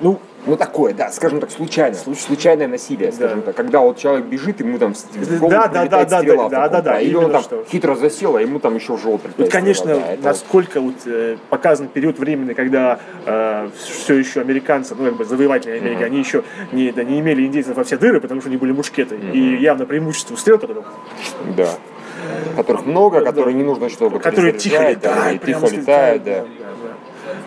Ну, 0.00 0.18
Ну 0.46 0.56
такое, 0.56 0.92
да, 0.92 1.10
скажем 1.10 1.40
так, 1.40 1.50
случайно. 1.50 1.96
Случайное 1.96 2.68
насилие, 2.68 3.12
скажем 3.12 3.42
так. 3.42 3.56
Когда 3.56 3.80
вот 3.80 3.98
человек 3.98 4.26
бежит, 4.26 4.60
ему 4.60 4.78
там 4.78 4.94
в 4.94 5.38
голову 5.38 5.50
Да, 5.50 5.68
да, 5.68 5.86
да, 5.86 6.04
да, 6.04 6.18
стрела 6.20 6.48
да, 6.48 6.68
да, 6.68 6.68
такого, 6.68 6.82
да, 6.82 7.00
Или 7.00 7.14
он 7.14 7.30
там 7.30 7.42
что. 7.42 7.64
хитро 7.70 7.94
засел, 7.94 8.36
а 8.36 8.42
ему 8.42 8.58
там 8.58 8.74
еще 8.74 8.94
в 8.96 9.02
Тут, 9.02 9.22
прилетает 9.22 9.52
конечно, 9.52 9.84
стрела, 9.84 10.00
да, 10.00 10.10
вот- 10.10 10.24
насколько 10.24 10.80
вот, 10.80 10.94
э, 11.06 11.36
показан 11.48 11.88
период 11.88 12.18
времени, 12.18 12.52
когда 12.52 12.98
все 13.74 14.14
еще 14.14 14.40
американцы, 14.40 14.94
ну, 14.94 15.04
как 15.06 15.16
бы 15.16 15.24
завоеватели 15.24 15.72
Америки, 15.72 16.02
они 16.02 16.18
еще 16.18 16.44
не, 16.72 16.92
да, 16.92 17.04
не 17.04 17.20
имели 17.20 17.46
индейцев 17.46 17.76
во 17.76 17.84
все 17.84 17.96
дыры, 17.96 18.20
потому 18.20 18.40
что 18.40 18.50
они 18.50 18.58
были 18.58 18.72
мушкеты. 18.72 19.16
И 19.16 19.56
явно 19.56 19.86
преимущество 19.86 20.36
стрел, 20.36 20.58
которые 20.58 20.84
Да. 21.56 21.68
Которых 22.56 22.86
много, 22.86 23.20
которые 23.20 23.54
не 23.54 23.62
нужно, 23.62 23.88
чтобы 23.88 24.18
которые 24.18 24.52
тихо 24.52 24.78
да, 24.78 24.90
летают, 24.90 25.42
и 25.42 25.46
тихо 25.46 25.66
летают, 25.66 26.24
да. 26.24 26.40
да. 26.40 26.44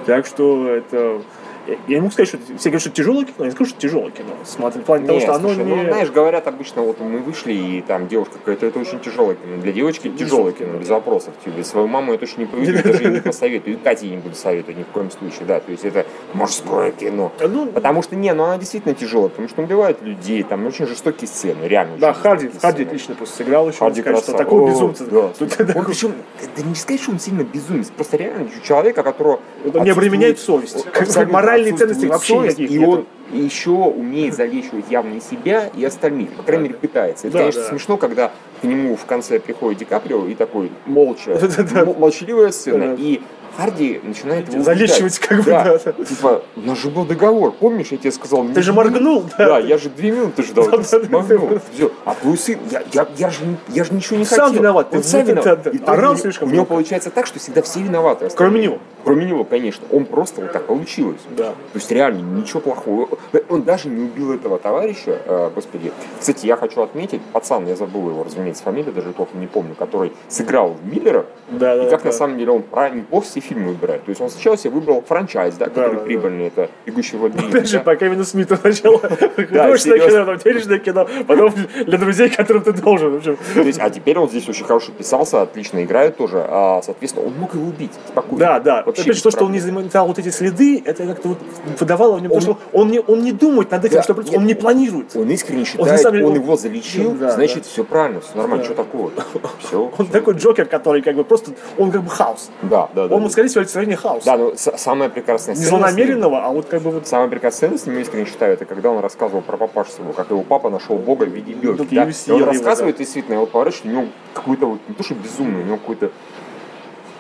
Так 0.06 0.26
что 0.26 0.70
это... 0.70 1.22
Я- 1.68 1.74
Я 1.88 1.96
не 1.96 2.02
могу 2.02 2.12
сказать, 2.12 2.30
что 2.30 2.38
все 2.58 2.70
говорят, 2.70 2.82
что 2.82 2.90
тяжелое 2.92 3.26
кино, 3.26 3.36
я 3.40 3.46
не 3.46 3.52
скажу, 3.52 3.70
что 3.72 3.80
тяжелое 3.80 4.12
кино. 4.12 4.30
Смотри, 4.46 4.82
в 4.82 4.86
плане 4.86 5.06
того, 5.06 5.20
Не, 5.20 5.24
что 5.26 5.34
оно 5.36 5.50
слушай, 5.50 5.66
не... 5.66 5.76
ну, 5.76 5.84
знаешь, 5.84 6.10
говорят 6.12 6.48
обычно, 6.48 6.82
вот 6.82 7.00
мы 7.00 7.20
вышли, 7.20 7.54
и 7.54 7.82
там 7.82 8.08
девушка 8.08 8.36
какая-то, 8.40 8.66
это 8.68 8.80
очень 8.80 9.00
тяжелое 9.00 9.36
кино. 9.36 9.58
Для 9.62 9.72
девочки 9.74 10.10
тяжелое 10.10 10.54
кино, 10.54 10.78
без 10.78 10.88
вопросов. 10.90 11.34
Тебе 11.44 11.64
свою 11.64 11.88
маму 11.88 12.14
я 12.14 12.18
точно 12.18 12.42
не 12.42 12.46
поведу, 12.48 12.84
даже 12.84 13.06
не 13.06 13.20
посоветую. 13.22 13.76
И 13.76 13.80
Кате 13.80 14.08
я 14.08 14.16
не 14.16 14.22
буду 14.22 14.36
советовать 14.36 14.78
ни 14.78 14.84
в 14.84 14.88
коем 14.88 15.12
случае, 15.12 15.46
да. 15.46 15.60
То 15.60 15.72
есть 15.72 15.84
это 15.86 16.06
мужское 16.34 16.92
кино. 16.92 17.32
Ну, 17.42 17.68
Потому 17.68 18.02
что, 18.02 18.16
не, 18.16 18.34
ну 18.34 18.44
она 18.46 18.58
действительно 18.58 18.94
тяжелая, 18.96 19.30
потому 19.30 19.50
что 19.50 19.62
убивают 19.62 20.02
людей, 20.02 20.44
там 20.44 20.66
очень 20.66 20.88
жестокие 20.88 21.28
сцены, 21.28 21.66
реально. 21.66 21.98
да, 21.98 22.14
Харди, 22.14 22.50
Харди 22.62 22.84
отлично 22.84 23.16
просто 23.16 23.38
сыграл 23.38 23.68
еще. 23.70 23.80
Харди 23.80 24.02
сказать, 24.02 24.24
что 24.24 24.38
О, 24.38 24.68
безумца. 24.68 25.06
Да, 25.06 25.32
слушай, 25.38 25.58
такой- 25.66 25.76
он 25.76 25.86
причем, 25.86 26.14
да 26.56 26.64
не 26.64 26.76
сказать, 26.76 27.02
что 27.02 27.12
он 27.12 27.20
сильно 27.20 27.44
безумец, 27.44 27.90
просто 27.90 28.18
реально 28.18 28.50
человека, 28.64 29.04
которого 29.04 29.40
не 29.66 29.90
обременяет 29.90 30.40
совесть. 30.40 30.86
Абсолютно 30.88 31.34
моральные 31.58 31.78
ценности 31.78 32.06
вообще 32.06 32.38
никаких 32.38 32.72
И 32.72 32.78
нету. 32.78 32.92
он 32.92 33.06
еще 33.34 33.72
умеет 33.72 34.36
залечивать 34.36 34.86
явно 34.90 35.16
и 35.16 35.20
себя, 35.20 35.70
и 35.76 35.84
остальных. 35.84 36.32
По 36.32 36.44
крайней 36.44 36.66
мере, 36.70 36.76
пытается. 36.76 37.28
Это, 37.28 37.34
Да, 37.34 37.40
конечно, 37.40 37.62
да. 37.62 37.70
смешно, 37.70 37.98
когда 37.98 38.32
к 38.62 38.64
нему 38.64 38.96
в 38.96 39.06
конце 39.06 39.40
приходит 39.40 39.80
Ди 39.80 39.86
Каприо 39.86 40.26
и 40.28 40.36
такой 40.36 40.72
молча, 40.86 41.40
молчаливая 41.98 42.52
сцена, 42.52 42.96
и 42.98 43.22
Харди 43.58 44.00
начинает 44.04 44.54
его 44.54 44.64
Залечивать, 44.64 45.18
как 45.18 45.40
бы, 45.40 45.46
да. 45.46 45.80
да. 45.84 45.92
Типа, 46.06 46.44
у 46.56 46.62
нас 46.62 46.78
же 46.78 46.90
был 46.90 47.06
договор, 47.06 47.52
помнишь, 47.52 47.88
я 47.88 47.98
тебе 47.98 48.12
сказал... 48.12 48.46
Ты 48.54 48.62
же 48.62 48.72
моргнул, 48.72 49.24
да? 49.36 49.46
да. 49.48 49.60
я 49.60 49.80
же 49.80 49.90
две 49.90 50.12
минуты 50.12 50.44
ждал, 50.44 50.66
моргнул. 51.10 51.60
Всё. 51.74 51.92
А 52.06 52.14
твой 52.14 52.38
сын, 52.38 52.60
я, 52.70 52.84
я, 52.94 53.08
я, 53.18 53.30
же, 53.32 53.40
я 53.70 53.84
же 53.84 53.94
ничего 53.94 54.18
не 54.20 54.26
Сам 54.26 54.50
хотел. 54.50 54.62
виноват, 54.62 54.90
Он 54.92 55.04
сам 55.04 55.26
виноват. 55.26 55.68
И 55.74 55.82
орал 55.86 56.16
слишком 56.18 56.50
У 56.50 56.52
него 56.52 56.66
получается 56.66 57.10
так, 57.10 57.26
что 57.26 57.40
всегда 57.40 57.64
все 57.64 57.82
виноваты. 57.82 58.30
Кроме 58.36 58.62
него. 58.62 58.78
Кроме 59.04 59.26
него, 59.26 59.44
конечно. 59.44 59.88
Он 59.92 60.06
просто 60.06 60.42
вот 60.42 60.52
так 60.52 60.66
получилось. 60.66 61.22
Да. 61.36 61.50
То 61.50 61.76
есть 61.76 61.90
реально 61.90 62.40
ничего 62.40 62.60
плохого. 62.60 63.17
Он 63.50 63.64
даже 63.64 63.90
не 63.90 64.04
убил 64.04 64.34
этого 64.34 64.58
товарища, 64.58 65.20
э, 65.26 65.50
господи. 65.54 65.92
Кстати, 66.20 66.46
я 66.46 66.56
хочу 66.56 66.82
отметить, 66.82 67.22
пацан, 67.34 67.68
я 67.68 67.76
забыл 67.76 68.10
его, 68.10 68.24
разумеется, 68.24 68.64
фамилию, 68.64 68.94
даже 68.94 69.14
толком 69.14 69.40
не 69.40 69.48
помню, 69.48 69.76
который 69.76 70.12
сыграл 70.28 70.74
в 70.74 70.86
Миллера. 70.86 71.26
Да, 71.50 71.76
и 71.76 71.86
да, 71.86 71.90
как 71.90 72.04
да. 72.04 72.08
на 72.08 72.12
самом 72.12 72.38
деле 72.38 72.52
он 72.52 72.64
правильно 72.64 73.00
неплохо 73.00 73.26
все 73.28 73.40
фильмы 73.40 73.70
выбирает. 73.70 74.04
То 74.04 74.10
есть 74.10 74.22
он 74.22 74.30
сначала 74.30 74.58
себе 74.58 74.72
выбрал 74.72 75.04
франчайз, 75.08 75.56
да, 75.56 75.66
который 75.66 75.94
да, 75.94 76.00
да. 76.00 76.06
прибыльный, 76.06 76.48
это 76.48 76.70
«Бегущий 76.86 77.18
в 77.18 77.24
лабиринте». 77.24 77.58
Опять 77.58 77.70
же, 77.70 77.78
да. 77.78 77.84
по 77.84 77.96
Кевину 77.96 78.24
Смиту 78.24 78.58
сначала 78.58 78.98
художественное 79.36 80.00
кино, 80.00 80.26
потом 80.26 80.38
денежное 80.38 80.80
кино, 80.80 81.08
потом 81.28 81.54
для 81.86 81.98
друзей, 81.98 82.30
которым 82.30 82.64
ты 82.64 82.74
должен. 82.74 83.22
То 83.22 83.62
есть, 83.62 83.80
а 83.80 83.90
теперь 83.90 84.18
он 84.18 84.30
здесь 84.30 84.48
очень 84.50 84.66
хорошо 84.66 84.92
писался, 84.92 85.42
отлично 85.42 85.84
играет 85.84 86.18
тоже. 86.18 86.46
А, 86.48 86.82
соответственно, 86.84 87.28
он 87.28 87.34
мог 87.38 87.54
его 87.54 87.68
убить 87.68 87.92
спокойно. 88.08 88.40
Да, 88.40 88.60
да. 88.60 88.84
Вообще 88.86 89.14
то, 89.14 89.32
что 89.32 89.46
он 89.46 89.52
не 89.52 89.60
заметал 89.60 90.08
вот 90.08 90.20
эти 90.20 90.30
следы, 90.30 90.82
это 90.86 91.06
как-то 91.06 91.30
вот 91.30 91.38
выдавало 91.80 92.18
в 92.18 92.22
нем, 92.22 92.30
то, 92.30 92.36
Он- 92.36 92.42
что 92.42 92.58
он 92.74 92.92
не, 92.92 93.00
он 93.08 93.22
не 93.22 93.32
думает 93.32 93.72
над 93.72 93.86
этим, 93.86 93.96
Да, 93.98 94.04
что 94.04 94.14
нет, 94.14 94.36
он 94.36 94.46
не 94.46 94.54
планирует. 94.54 95.16
Он 95.16 95.30
искренне 95.30 95.64
считает, 95.66 96.00
самом 96.02 96.14
деле, 96.16 96.26
он, 96.26 96.32
он- 96.34 96.38
его 96.42 96.56
залечил, 96.58 97.12
Да, 97.14 97.32
значит, 97.32 97.66
все 97.66 97.84
правильно, 97.84 98.22
все 98.22 98.38
нормально, 98.38 98.64
что 98.66 98.74
такого? 98.76 99.12
Все. 99.60 99.92
Он 99.98 100.08
такой 100.08 100.34
Джокер, 100.36 100.66
который 100.66 101.02
как 101.02 101.16
бы 101.16 101.24
просто, 101.24 101.52
он 101.78 101.92
как 101.92 102.04
бы 102.04 102.10
хаос. 102.10 102.50
Да, 102.62 102.90
да, 102.94 103.08
да. 103.08 103.16
Он, 103.16 103.24
да. 103.24 103.30
скорее 103.30 103.48
всего, 103.48 103.62
олицетворение 103.62 103.96
хаоса. 103.98 104.26
Да, 104.26 104.56
с- 104.56 104.78
самая 104.78 105.10
прекрасная 105.10 105.56
Не 105.56 105.62
сцена. 105.62 105.78
ним- 105.78 105.86
злонамеренного, 105.88 106.46
а 106.46 106.50
вот 106.52 106.66
как 106.68 106.82
бы 106.82 106.92
вот 106.92 107.08
Самая 107.08 107.30
прекрасная 107.30 107.70
сцена 107.70 107.78
с 107.78 107.86
ним, 107.86 107.98
искренне 108.00 108.26
считаю, 108.26 108.54
это 108.54 108.66
когда 108.66 108.92
он 108.92 109.00
рассказывал 109.02 109.42
про 109.42 109.58
папашу 109.58 109.92
своего, 109.92 110.14
как 110.14 110.30
его 110.30 110.44
папа 110.44 110.70
нашел 110.70 110.98
Бога 110.98 111.24
в 111.24 111.30
виде 111.30 111.54
белки. 111.54 111.96
Да? 111.96 112.04
и 112.10 112.32
он 112.32 112.38
его, 112.42 112.52
рассказывает, 112.52 112.98
действительно, 112.98 113.36
его 113.36 113.46
поворачивает, 113.46 113.86
у 113.86 113.90
него 114.02 114.08
какой-то 114.34 114.66
вот, 114.68 114.80
не 114.88 114.94
то 114.96 115.04
что 115.04 115.16
безумный, 115.16 115.62
у 115.62 115.66
него 115.66 115.78
какой-то 115.78 116.12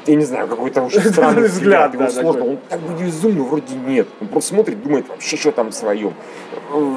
я 0.07 0.15
не 0.15 0.25
знаю, 0.25 0.47
какой-то 0.47 0.81
очень 0.85 1.01
странный 1.01 1.47
Взгляд, 1.47 1.93
его 1.93 2.07
сложно. 2.09 2.45
Он 2.45 2.57
так 2.69 2.79
бы 2.79 3.03
безумно 3.03 3.43
вроде 3.43 3.75
нет. 3.75 4.07
Он 4.21 4.27
просто 4.27 4.49
смотрит, 4.55 4.81
думает 4.81 5.07
вообще, 5.09 5.37
что 5.37 5.51
там 5.51 5.71
своем. 5.71 6.13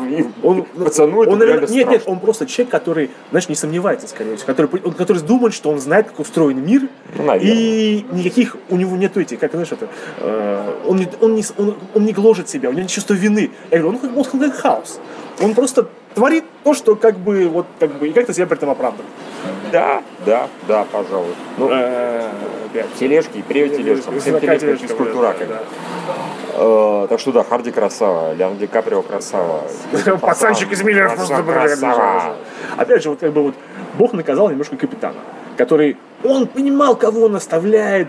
И 0.09 0.27
Он, 0.43 0.63
пацану 0.65 1.23
это 1.23 1.33
он, 1.33 1.43
реально 1.43 1.61
нет, 1.67 1.71
нет, 1.71 1.87
страшно. 1.87 2.13
он 2.13 2.21
просто 2.21 2.47
человек, 2.47 2.71
который, 2.71 3.11
знаешь, 3.31 3.49
не 3.49 3.55
сомневается, 3.55 4.09
скорее 4.09 4.37
всего, 4.37 4.47
который, 4.47 4.69
он, 4.85 4.93
который 4.93 5.23
думает, 5.23 5.55
что 5.55 5.71
он 5.71 5.81
знает, 5.81 6.09
как 6.09 6.19
устроен 6.19 6.65
мир, 6.65 6.89
наверное. 7.17 7.39
и 7.41 8.05
никаких 8.13 8.57
у 8.69 8.77
него 8.77 8.97
нет 8.97 9.17
этих, 9.17 9.39
как 9.39 9.53
знаешь, 9.53 9.73
это, 9.73 9.89
э, 10.19 10.75
он, 10.87 10.97
не, 10.99 11.09
он, 11.21 11.35
не, 11.35 11.45
он, 11.59 11.77
он 11.95 12.05
не 12.05 12.13
гложет 12.13 12.49
себя, 12.49 12.69
у 12.69 12.73
него 12.73 12.83
нет 12.83 12.91
чувства 12.91 13.15
вины. 13.15 13.51
Я 13.71 13.79
говорю, 13.79 13.99
он, 13.99 13.99
как- 13.99 14.35
он 14.35 14.41
как 14.41 14.55
хаос. 14.55 15.01
Он 15.41 15.55
просто 15.55 15.89
творит 16.15 16.45
то, 16.65 16.75
что 16.75 16.97
как 16.97 17.17
бы, 17.19 17.49
вот, 17.49 17.67
как 17.79 17.93
бы, 17.93 18.09
и 18.09 18.13
как-то 18.13 18.33
себя 18.35 18.47
при 18.47 18.57
этом 18.57 18.71
оправдывает. 18.71 19.09
Да, 19.73 20.03
да, 20.27 20.49
да, 20.69 20.85
пожалуй. 20.91 21.35
Ну, 21.57 21.69
Э, 21.71 22.29
опять. 22.71 22.93
тележки, 22.99 23.43
привет 23.47 23.77
тележкам. 23.77 24.19
Всем 24.21 24.35
Такая 24.41 24.59
тележка 24.59 24.87
тележка, 24.87 24.87
физкультура. 24.89 25.29
да, 25.29 25.33
как. 25.35 25.49
да. 25.49 25.59
Э, 26.55 27.07
Так 27.09 27.21
что 27.21 27.33
да, 27.33 27.45
Харди 27.45 27.71
красава, 27.71 28.35
Леон 28.35 28.59
Ди 28.59 28.67
Каприо 28.67 29.03
красава. 29.03 29.63
Пацанчик 30.21 30.73
из 30.73 30.83
Миллера 30.83 31.11
просто 31.15 31.43
красава. 31.43 32.37
Опять 32.77 33.03
же, 33.03 33.11
вот 33.11 33.21
как 33.21 33.33
бы 33.33 33.43
вот 33.45 33.55
Бог 33.99 34.13
наказал 34.13 34.51
немножко 34.51 34.77
капитана, 34.77 35.19
который, 35.57 35.97
он 36.25 36.47
понимал, 36.47 36.97
кого 36.97 37.27
он 37.27 37.37
оставляет, 37.37 38.09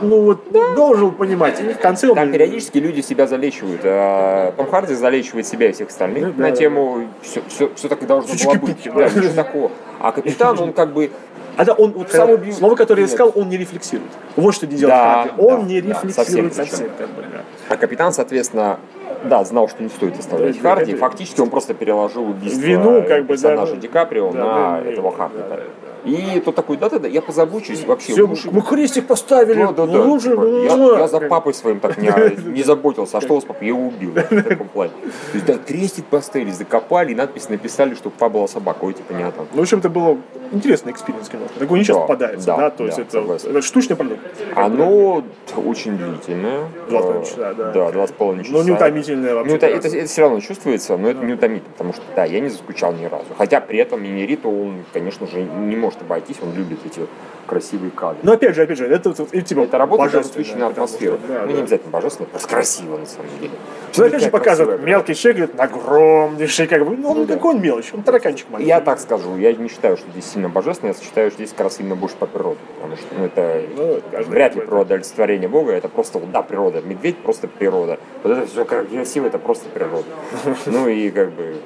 ну 0.00 0.20
вот 0.22 0.44
должен 0.76 1.12
понимать. 1.12 1.60
И 1.60 1.64
в 1.72 1.78
конце 1.78 2.08
он... 2.08 2.14
Там 2.14 2.32
периодически 2.32 2.78
люди 2.78 3.00
себя 3.00 3.26
залечивают. 3.26 3.80
а 3.84 4.52
Том 4.52 4.68
Харди 4.70 4.94
залечивает 4.94 5.46
себя 5.46 5.68
и 5.68 5.72
всех 5.72 5.88
остальных 5.88 6.24
Ну, 6.26 6.32
да, 6.36 6.42
на 6.44 6.50
да. 6.50 6.56
тему 6.56 7.04
все, 7.22 7.42
все, 7.48 7.70
все 7.74 7.88
так 7.88 8.02
и 8.02 8.06
должно 8.06 8.34
Всё 8.34 8.50
было 8.50 8.58
быть. 8.58 8.82
да. 8.84 8.92
Да, 8.92 9.04
ничего 9.08 9.32
такого. 9.34 9.70
А 10.00 10.12
капитан, 10.12 10.58
он 10.58 10.72
как 10.72 10.92
бы 10.92 11.10
А 11.56 11.64
да, 11.64 11.72
он, 11.74 11.90
вот, 11.92 12.10
Сам 12.12 12.30
убил- 12.30 12.52
слово, 12.52 12.76
которое 12.76 13.00
я 13.00 13.06
Нет. 13.06 13.12
искал, 13.14 13.32
он 13.34 13.48
не 13.48 13.56
рефлексирует. 13.56 14.10
Вот 14.36 14.54
что 14.54 14.66
не 14.66 14.76
делает 14.76 14.96
Да, 14.96 15.22
Харди. 15.24 15.42
Он 15.42 15.60
да, 15.60 15.66
не 15.66 15.80
да, 15.80 15.88
рефлексирует 15.88 16.14
совсем 16.14 16.52
совсем. 16.52 16.78
причем. 16.78 16.92
как 16.98 17.08
бы, 17.16 17.22
да. 17.22 17.42
А 17.68 17.76
капитан, 17.76 18.12
соответственно, 18.12 18.78
да, 19.24 19.42
знал, 19.44 19.68
что 19.68 19.82
не 19.82 19.88
стоит 19.88 20.16
оставлять 20.18 20.60
Да, 20.62 20.74
Харди. 20.76 20.92
да, 20.92 20.98
Фактически 20.98 21.40
он 21.40 21.50
просто 21.50 21.74
переложил 21.74 22.30
убийство 22.30 22.60
Вину, 22.60 23.02
как 23.02 23.22
бы, 23.22 23.36
да, 23.36 23.48
персонажа 23.48 23.74
ну, 23.74 23.80
Ди 23.80 23.88
Каприо 23.88 24.30
да, 24.32 24.38
на 24.38 24.80
ну, 24.82 24.90
этого 24.90 25.10
да, 25.10 25.16
Харди. 25.16 25.38
да, 25.38 25.56
да, 25.56 25.62
И 26.04 26.40
тот 26.44 26.54
такой, 26.54 26.76
да-да-да, 26.76 27.08
я 27.08 27.20
позабочусь 27.22 27.84
вообще. 27.84 28.12
Все, 28.12 28.22
лучше- 28.26 28.50
мы 28.50 28.62
крестик 28.62 29.06
поставили, 29.06 29.60
Да, 29.60 29.72
да, 29.72 29.86
да. 29.86 30.02
лучше, 30.02 30.30
я, 30.30 30.98
я 30.98 31.08
за 31.08 31.20
папой 31.20 31.54
своим 31.54 31.80
так 31.80 31.98
не, 31.98 32.08
не 32.52 32.62
заботился. 32.62 33.18
А 33.18 33.20
что 33.20 33.32
у 33.32 33.36
вас 33.36 33.44
папа? 33.44 33.62
Я 33.62 33.68
его 33.68 33.88
убил. 33.88 34.12
да, 34.12 34.22
В 34.30 34.42
таком 34.42 34.68
плане. 34.68 34.92
То 35.32 35.34
есть, 35.34 35.46
да, 35.46 35.54
крестик 35.54 36.04
поставили, 36.06 36.50
закопали, 36.50 37.14
надпись 37.14 37.48
написали, 37.48 37.94
что 37.94 38.10
папа 38.10 38.34
была 38.34 38.48
собака. 38.48 38.78
Ой, 38.84 38.94
типа, 38.94 39.12
не 39.12 39.24
там. 39.30 39.46
Ну, 39.52 39.58
в 39.58 39.62
общем, 39.62 39.78
это 39.78 39.88
было 39.88 40.18
интересный 40.52 40.92
experience 40.92 41.28
кино. 41.28 41.42
Такое 41.58 41.78
не 41.78 41.84
часто 41.84 42.00
Да, 42.00 42.06
попадается, 42.06 42.46
да, 42.46 42.56
да, 42.56 42.70
то 42.70 42.84
есть 42.84 42.96
да, 42.96 43.02
это, 43.02 43.12
согласен. 43.12 43.50
это 43.50 43.62
штучный 43.62 43.96
продукт. 43.96 44.20
Оно 44.54 45.24
очень 45.56 45.96
длительное. 45.96 46.68
Два 46.88 47.00
с 47.00 47.04
половиной 47.04 47.22
Э, 47.22 47.24
часа, 47.26 47.54
да. 47.54 47.70
Да, 47.72 47.90
два 47.92 48.06
с 48.06 48.10
половиной 48.12 48.44
часа. 48.44 48.56
Ну, 48.56 48.62
неутомительное 48.64 49.34
вообще. 49.34 49.50
Ну, 49.50 49.56
это, 49.56 49.66
это, 49.66 49.88
это 49.88 50.06
все 50.06 50.22
равно 50.22 50.40
чувствуется, 50.40 50.96
но 50.96 51.08
это 51.10 51.24
не 51.24 51.32
утомительно, 51.34 51.72
потому 51.72 51.92
что, 51.92 52.02
да, 52.16 52.24
я 52.24 52.40
не 52.40 52.48
заскучал 52.48 52.92
ни 52.92 53.04
разу. 53.04 53.26
Хотя 53.36 53.60
при 53.60 53.78
этом 53.78 54.02
Иньярриту, 54.02 54.48
он, 54.50 54.84
конечно 54.92 55.26
же, 55.26 55.42
не 55.42 55.76
может 55.76 56.02
обойтись, 56.02 56.36
он 56.42 56.54
любит 56.54 56.78
эти 56.86 57.00
красивые 57.46 57.90
кадры. 57.90 58.18
Но 58.22 58.32
опять 58.32 58.54
же, 58.54 58.62
опять 58.62 58.76
же, 58.76 58.86
это, 58.86 59.14
и, 59.32 59.40
типа, 59.40 59.60
это 59.60 59.78
работа 59.78 60.04
потому 60.04 60.22
атмосферу. 60.68 61.16
что, 61.16 61.26
да, 61.28 61.40
ну, 61.42 61.46
да. 61.46 61.52
не 61.54 61.60
обязательно 61.60 61.90
божественно, 61.90 62.28
просто 62.28 62.48
красиво, 62.48 62.98
на 62.98 63.06
самом 63.06 63.30
деле. 63.40 63.52
Ну, 63.96 64.04
опять 64.04 64.22
же, 64.22 64.30
показывают, 64.30 64.82
мелкий 64.82 65.14
человек 65.14 65.50
говорит, 65.54 65.60
огромнейший, 65.60 66.66
как 66.66 66.86
бы, 66.86 66.96
ну, 66.96 67.10
он 67.12 67.26
какой 67.26 67.54
он 67.54 67.62
мелочь, 67.62 67.90
он 67.94 68.02
тараканчик 68.02 68.50
маленький. 68.50 68.68
Я 68.68 68.80
так 68.80 69.00
скажу, 69.00 69.36
я 69.38 69.52
не 69.54 69.68
считаю, 69.68 69.96
что 69.96 70.10
здесь 70.10 70.26
сильно 70.38 70.48
божественно, 70.48 70.90
я 70.90 70.94
что 70.94 71.30
здесь 71.30 71.50
как 71.50 71.62
раз 71.62 71.80
именно 71.80 71.96
больше 71.96 72.16
по 72.16 72.26
природе. 72.26 72.58
Потому 72.76 72.96
что 72.96 73.06
ну, 73.18 73.24
это 73.24 73.62
Ну, 73.76 74.00
вряд 74.26 74.54
ли 74.54 74.60
природа 74.60 74.94
олицетворение 74.94 75.48
Бога, 75.48 75.72
это 75.72 75.88
просто, 75.88 76.20
да, 76.20 76.42
природа. 76.42 76.80
Медведь 76.80 77.18
просто 77.18 77.48
природа. 77.48 77.98
Вот 78.22 78.32
это 78.32 78.46
все 78.46 78.64
красиво, 78.64 79.26
это 79.26 79.38
просто 79.38 79.68
природа. 79.68 80.06
Ну 80.66 80.88
и 80.88 81.10
как 81.10 81.30
бы. 81.32 81.56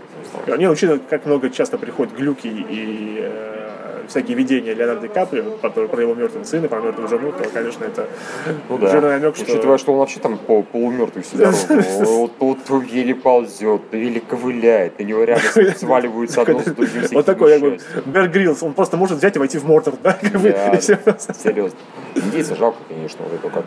Не, 0.57 0.69
учитывая, 0.69 1.01
как 1.01 1.27
много 1.27 1.51
часто 1.51 1.77
приходят 1.77 2.15
глюки 2.15 2.47
и 2.47 3.19
э, 3.21 3.52
всякие 4.13 4.37
видения 4.37 4.75
Леонардо 4.75 5.09
Ди 5.09 5.13
Каприо, 5.13 5.45
которые 5.63 5.89
про 5.89 6.03
его 6.03 6.15
мертвого 6.15 6.45
сына, 6.45 6.69
про 6.69 6.81
мертвую 6.81 7.09
жену, 7.09 7.33
то, 7.33 7.49
конечно, 7.49 7.85
это 7.85 8.07
Ну 8.69 8.79
да. 8.79 8.89
жирный 8.91 9.11
намек, 9.11 9.35
что... 9.37 9.45
Учитывая, 9.45 9.79
что 9.79 9.93
он 9.93 9.99
вообще 9.99 10.21
там 10.21 10.39
пол- 10.39 10.63
полумертвый 10.63 11.25
дорогу. 11.33 11.57
Вот 12.03 12.33
то 12.65 12.81
еле 12.83 13.15
ползет, 13.15 13.83
еле 13.93 14.21
ковыляет, 14.21 14.99
на 14.99 15.05
него 15.05 15.25
реально 15.25 15.73
сваливаются 15.77 16.43
одно 16.43 16.61
с 16.61 16.65
другим. 16.65 17.03
Вот 17.13 17.27
такой, 17.27 17.53
как 17.53 17.61
бы, 17.61 17.79
всякие 17.79 18.03
Бер 18.07 18.29
Гриллс, 18.29 18.63
он 18.63 18.75
просто 18.75 18.97
может 18.97 19.19
взять 19.19 19.37
и 19.37 19.39
войти 19.39 19.59
в 19.59 19.65
Мортор, 19.65 19.95
да? 20.03 20.19
Серьезно. 20.81 21.79
Индейца 22.15 22.55
жалко, 22.55 22.79
конечно, 22.89 23.25
вот 23.25 23.33
это 23.35 23.49
как 23.49 23.65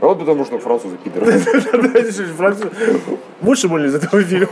А, 0.00 0.04
А 0.04 0.08
вот 0.08 0.18
потому 0.18 0.44
что 0.44 0.58
французы 0.58 0.96
пидоры. 0.96 1.32
Больше 3.40 3.68
были 3.68 3.88
из 3.88 3.94
этого 3.94 4.22
фильма. 4.22 4.48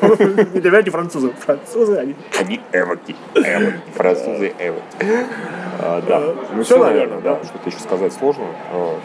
Не 0.55 0.61
меня 0.61 0.83
не 0.83 0.91
французы. 0.91 1.33
Французы, 1.39 1.97
они... 1.97 2.15
Они 2.39 2.61
эвоки. 2.73 3.15
Эвоки. 3.35 3.81
Французы 3.95 4.53
эвоки. 4.59 4.83
А, 5.81 6.03
Да. 6.07 6.21
Ну 6.53 6.63
Всё, 6.63 6.77
все, 6.77 6.85
наверное, 6.85 7.21
да. 7.21 7.39
Что-то 7.45 7.69
еще 7.71 7.79
сказать 7.79 8.13
сложно. 8.13 8.45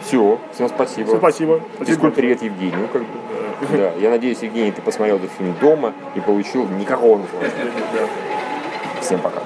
Все. 0.04 0.38
Всем 0.54 0.68
спасибо. 0.68 1.16
Спасибо. 1.16 1.60
Физкульт 1.80 2.14
привет 2.14 2.42
Евгению. 2.42 2.88
Бы. 2.92 3.04
Да. 3.76 3.92
Я 4.00 4.10
надеюсь, 4.10 4.38
Евгений, 4.42 4.72
ты 4.72 4.82
посмотрел 4.82 5.16
этот 5.16 5.30
фильм 5.32 5.54
дома 5.60 5.92
и 6.16 6.20
получил 6.20 6.66
никакого 6.68 7.18
наслаждения. 7.22 8.08
Всем 9.00 9.20
пока. 9.20 9.42